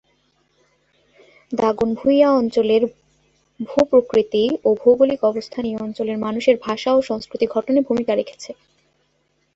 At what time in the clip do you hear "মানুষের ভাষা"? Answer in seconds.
6.17-6.89